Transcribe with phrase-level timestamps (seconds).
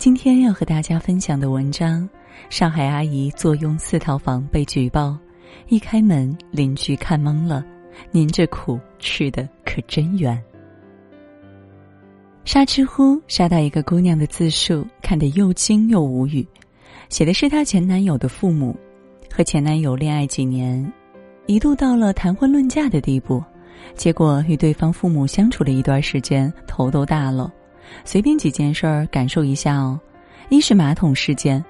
[0.00, 2.08] 今天要和大家分享的文章：
[2.48, 5.14] 上海阿姨坐拥四套房被举报，
[5.68, 7.62] 一开门邻居看懵了。
[8.10, 10.42] 您这苦吃的可真圆。
[12.46, 16.48] 刷知乎刷到一个姑娘的自述，看得又惊又无语。
[17.10, 18.74] 写的是她前男友的父母，
[19.30, 20.90] 和前男友恋爱几年，
[21.44, 23.44] 一度到了谈婚论嫁的地步，
[23.94, 27.52] 结果与对方父母相处了一段时间，头都大了。
[28.04, 29.98] 随便几件事儿感受一下哦，
[30.48, 31.64] 一是马桶事件，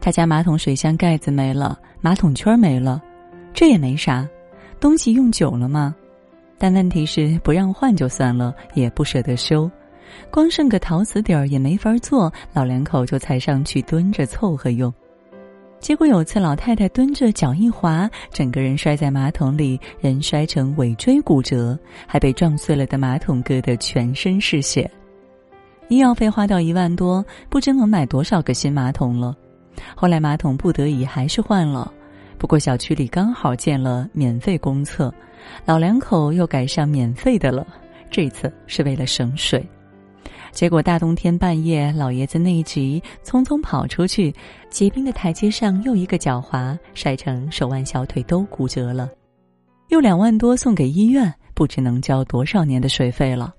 [0.00, 3.02] 他家马桶水箱盖子没了，马桶圈没了，
[3.52, 4.28] 这也没啥，
[4.80, 5.94] 东西用久了嘛。
[6.58, 9.70] 但问题是不让换就算了，也不舍得修，
[10.30, 14.92] 光剩个陶瓷底儿也没法做，老两口就踩上去蹲着凑合用。
[15.78, 24.90] 结果有次老太太蹲着脚一滑，整个人摔在马桶里，人摔成尾椎骨折，还被撞碎了的马桶割得全身是血。
[25.88, 29.34] 医药费花掉一万多，不知能买多少个新马桶了。
[29.94, 31.90] 后来马桶不得已还是换了，
[32.36, 35.12] 不过小区里刚好建了免费公厕，
[35.64, 37.66] 老两口又改上免费的了。
[38.10, 39.66] 这次是为了省水，
[40.50, 44.34] 结果大冬天半夜，老爷子内急，匆匆跑出去，
[44.70, 49.10] 结冰的台阶上又一个脚滑，摔成手腕小腿都骨折了，
[49.88, 53.54] 又两万多送给医院，不知能交多少年的水费了。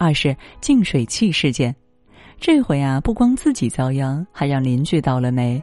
[0.00, 1.76] 二是净水器事件，
[2.40, 5.62] 这回啊，不光自己遭殃，还让邻居倒了霉。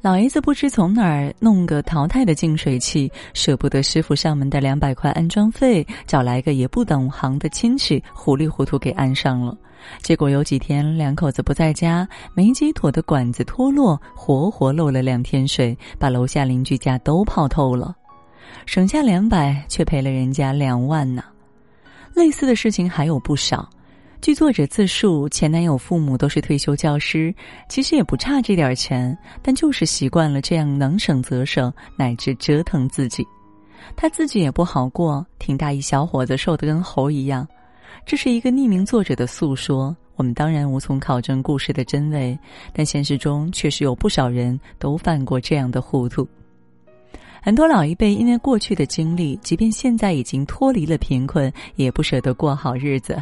[0.00, 9.54] 老爷子不知从哪儿弄个淘汰的净水器，舍不得师傅上门的两百块安装费，找来个也不懂行的亲戚，糊里糊涂给安上了。
[10.00, 17.94] 结果有几天两口子不在家，没接妥的管子脱落，活活漏了两天水，把楼下邻居家都泡透了，
[18.64, 21.22] 省下两百，却赔了人家两万呢。
[22.14, 23.68] 类似的事情还有不少。
[24.20, 27.34] 据作者自述，前男友父母都是退休教师，
[27.68, 33.26] 其实也不差这点钱，但就是习惯了这样能省则省，乃至折腾自己。
[33.96, 37.46] 他自己也不好过，挺大一小伙子瘦得跟猴一样。
[38.06, 42.38] 这是一个匿名作者的诉说，我们当然无从考证故事的真伪，
[42.72, 46.26] 但现实中确实有不少人都犯过这样的糊涂。
[47.44, 53.20] 很多老一辈因为过去的经历，即便现在已经脱离了贫困，也不舍得过好日子，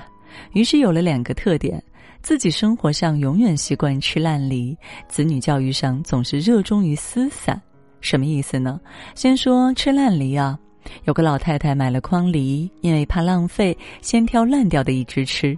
[0.53, 1.83] 于是有了两个特点：
[2.21, 4.77] 自己生活上永远习惯吃烂梨，
[5.09, 7.59] 子女教育上总是热衷于私散。
[8.03, 8.79] 什么意思呢？
[9.15, 10.59] 先说吃烂梨啊，
[11.05, 15.57] 有个老太太买了筐梨，因为怕浪费，先挑烂掉的一只吃，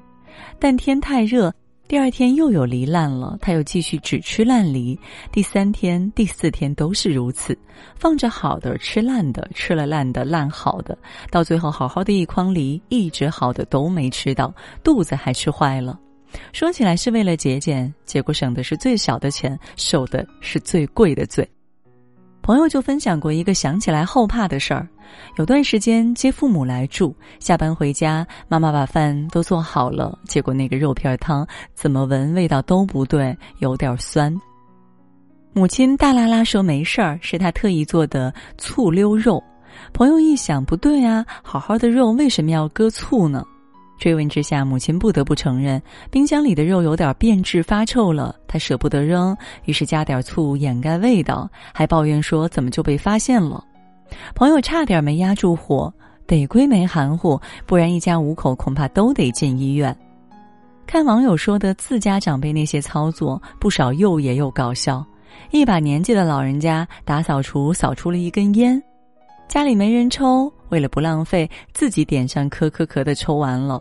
[0.60, 1.52] 但天太热。
[1.88, 4.98] 第二天又有梨烂了，他又继续只吃烂梨。
[5.30, 7.56] 第三天、第四天都是如此，
[7.96, 10.96] 放着好的吃烂的，吃了烂的烂好的，
[11.30, 15.98] 到最后好好的一筐梨，一直好的都没吃到，肚子还吃坏了。
[16.54, 21.46] 说起来是为了节俭，结果省的是最小的钱，受的是最贵的罪。
[22.42, 24.86] 朋友就分享过一个想起来后怕的事儿：
[25.36, 34.34] 有段时间接父母来住，下班回家，妈妈把饭都做好了，结果那个肉片汤怎么闻味道都不对，有点酸。
[35.52, 39.42] 母亲大啦啦说没事儿，是她特意做的醋溜肉。
[39.92, 43.46] 朋友一想不对啊，好好的肉为什么要搁醋呢？
[44.02, 45.80] 追问之下，母亲不得不承认，
[46.10, 53.64] 冰箱里的肉有点变质发臭了，她舍不得扔，于是加点醋掩盖味道，还抱怨说怎么就被发现了。
[54.34, 55.94] 朋友差点没压住火，
[56.26, 59.96] 得亏没含糊，不然一家五口恐怕都得进医院。
[60.84, 65.06] 看网友说的自家长辈那些操作，不少又野又搞笑。
[65.52, 68.82] 一把年纪的老人家打扫除扫出了一根烟，
[69.46, 73.80] 家里没人抽，为了不浪费，自己点上咳咳咳的抽完了。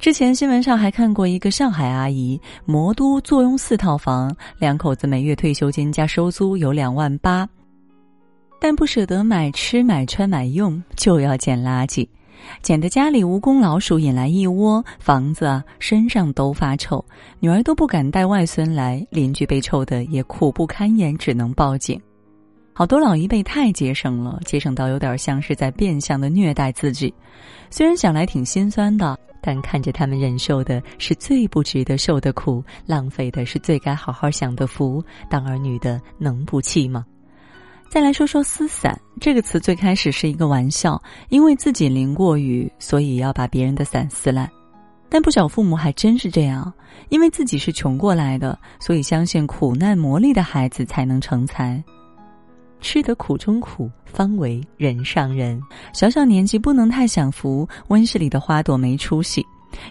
[0.00, 7.46] 之前新闻上还看过一个上海阿姨，魔都坐拥四套房，两口子每月退休金加收租有两万八，
[8.58, 12.08] 但不舍得买吃买穿买用，就要捡垃圾，
[12.62, 17.04] 捡的家里蜈蚣老鼠引来一窝，房子啊身上都发臭，
[17.38, 22.00] 女儿都不敢带外孙来，邻居被臭的也苦不堪言，只能报警。
[22.72, 27.12] 好多老一辈太节省了，节省到有点像是在变相的虐待自己，
[27.68, 29.18] 虽然想来挺心酸的。
[29.40, 37.04] 但看着他们忍受的是最不值得受的苦，浪费的是最该好好享的福，当儿女的能不气吗？
[37.88, 44.48] 再来说说“撕伞”这个词，最开始是一个玩笑，因为自己淋过雨，所以要把别人的伞撕烂。
[45.08, 46.72] 但不少父母还真是这样，
[47.08, 51.82] 因为自己是穷过来的，所以相信苦难磨砺的孩子才能成才。
[52.80, 55.60] 吃得苦中苦，方为人上人。
[55.92, 59.44] 小小年纪不能太享福，温室里的花朵没出息。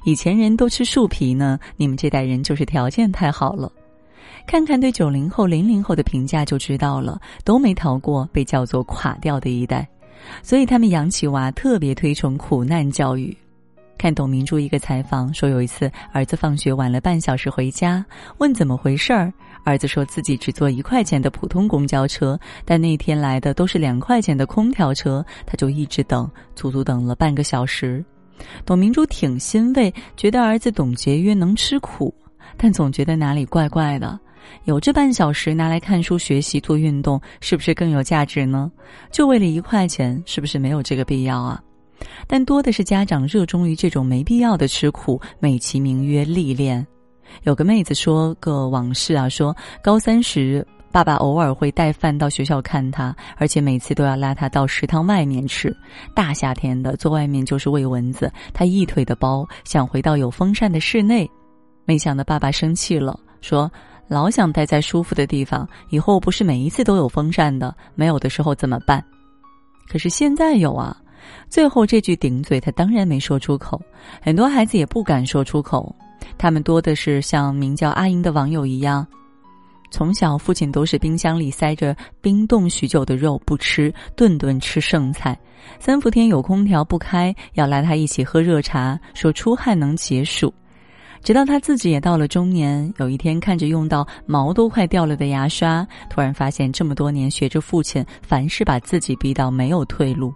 [0.03, 3.71] 以前人都吃树皮呢，你们这代人就是条件太好了。
[4.45, 9.87] 看看对九零后、零零后的评价就知道了，都没逃过被叫做垮掉的一代，
[10.41, 13.35] 所以他们养起娃特别推崇苦难教育。
[13.97, 18.03] 看董明珠一个采访说，有一次儿子放学晚了半小时回家，
[18.37, 19.31] 问怎么回事儿，
[19.63, 28.03] 儿子说自己只坐一块钱的普通公交车，但那天来的都是两块钱的空调车，他就一直等，足足等了半个小时。
[28.65, 32.13] 董明珠挺欣慰，觉得儿子懂节约，能吃苦，
[32.57, 34.19] 但总觉得哪里怪怪的。
[34.63, 38.71] 有这半小时拿来看书、学习、做运动，是不是更有价值呢？
[39.11, 41.61] 就为了一块钱，是不是没有这个必要啊？
[42.25, 46.85] 但多的是家长热衷于这种没必要的吃苦，美其名曰历练。
[47.43, 55.75] 有个妹子说个往事啊，说高三时，爸爸偶尔会带饭到学校看他，而且每次都要拉他到食堂外面吃。
[56.15, 61.29] 大夏天的，坐外面就是喂蚊子，他一腿的包，想回到有风扇的室内。
[61.85, 63.71] 没想到爸爸生气了，说
[64.07, 69.03] 老想待在舒服的地方，以后不是每一次都有风扇的，没有的时候怎么办？
[69.87, 70.95] 可是现在有啊。
[71.49, 73.79] 最后这句顶嘴，他当然没说出口。
[74.21, 75.93] 很多孩子也不敢说出口，
[76.39, 79.05] 他们多的是像名叫阿英的网友一样，
[79.91, 85.37] 从小父亲都是冰箱里塞着冰冻许久的肉不吃，顿顿吃剩菜。
[85.79, 90.51] 三伏天有空调不开，要拉他一起喝热茶，说出汗能解暑。
[91.21, 100.33] 直到他自己也到了中年，有一天看着用到毛都快掉了的牙刷，突然发现这么多年学着父亲，凡事把自己逼到没有退路。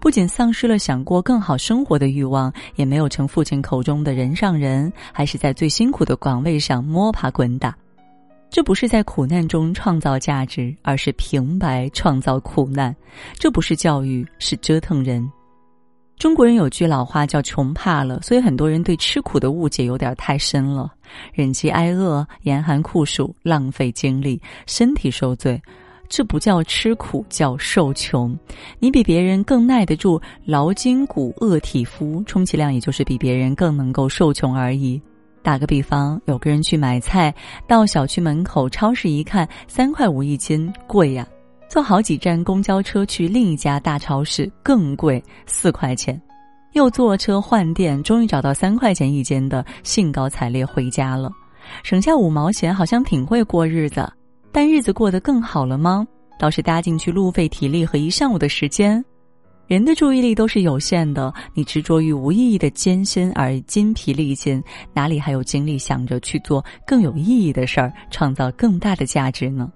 [0.00, 7.76] 不仅丧失了想过更好生活的欲望，也没有成父亲口中的人上人，还是在最辛苦的岗位上摸爬滚打。
[8.50, 12.94] 这不是在苦难中创造价值，而是平白创造苦难。
[13.36, 15.28] 这不是教育，是折腾人。
[16.16, 20.88] 中国人有句老话叫“穷怕了”，所以很多人对吃苦的误解有点太深了。
[21.32, 25.60] 忍饥挨饿、严寒酷暑、浪费精力、身体受罪。
[26.16, 28.38] 这不叫吃苦，叫受穷。
[28.78, 35.02] 你比别人更耐得住劳筋骨、饿体肤，充其量也就是比别人更能够受穷而已。
[35.42, 37.34] 打个比方，有个人去买菜，
[37.66, 41.26] 到小区门口超市一看，三块五一斤，贵呀。
[41.68, 46.22] 坐好几站公交车去另一家大超市，更贵，四块钱。
[46.74, 51.28] 又坐车换店，终于找到三块钱一斤的，兴高采烈回家了，
[51.82, 54.08] 省下五毛钱，好像挺会过日子。
[54.54, 56.06] 但日子过得更好了吗？
[56.38, 59.04] 倒是搭进去路费、体力和一上午的时间。
[59.66, 64.62] 人的注意力都是有限的，你执着于无意义的艰辛而筋疲力尽，
[64.92, 69.72] 哪里还有精力想着去做更有意义的事儿，创造更大的价值呢？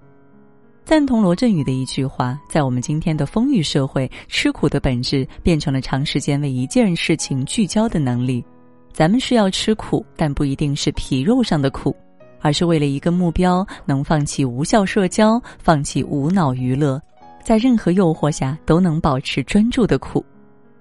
[0.85, 8.41] 赞同罗振宇的一句话：在我们今天的丰裕社会，吃苦的本质变成了长时间为一件事情聚焦的能力。
[8.93, 11.93] 咱们是要吃苦，但不一定是皮肉上的苦。
[12.41, 17.01] 而是为了一个目标，能放弃无效社交，放弃无脑娱乐，
[17.43, 20.23] 在任何诱惑下都能保持专注的苦，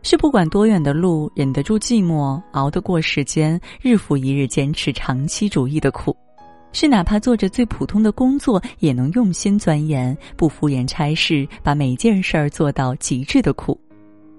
[0.02, 6.16] 是不管多远的路，忍得住寂寞，熬得过时间，日复一日坚持长期主义的苦，
[6.72, 13.78] 是哪怕做着最普通的工作，也能用心钻研，不敷衍差事，把每件事儿做到极致的苦，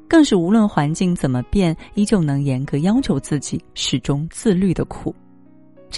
[0.07, 5.13] 更是无论环境怎么变，依旧能严格要求自己，始终自律的苦。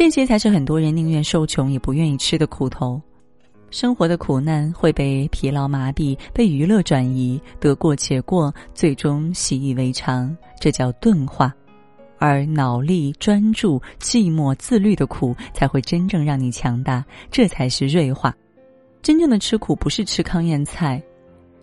[0.01, 2.99] 这些才是很多人宁愿受穷也不愿意吃的苦头。
[3.69, 11.53] 生活的苦难会被疲劳麻痹，被娱乐转移，得过且过，最终习以为常，这叫钝化。
[12.17, 18.35] 而脑力专注、寂寞自律的苦，才会真正让你强大，这才是锐化。
[19.03, 20.99] 真正的吃苦，不是吃糠咽菜、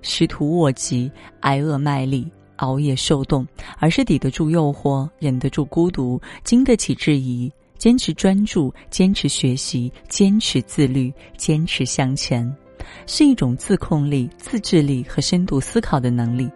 [0.01, 3.45] 食徒卧疾、挨饿卖力、熬夜受冻，
[3.81, 7.53] 而是抵得住诱惑，忍得住孤独，经得起质疑。
[7.79, 12.53] 坚持专注，坚持学习，坚持自律，坚持向前，
[13.07, 16.51] 是一种自控力、自制力和深度思考的能力。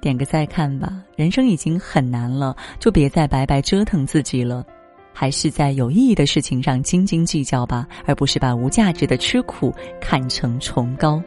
[0.00, 4.64] 点个再看吧，人生已经很难了，就别再白白折腾自己了，
[5.12, 11.22] 还是在有意义的事情上斤斤计较吧，而不是把无价值的吃苦看成崇高。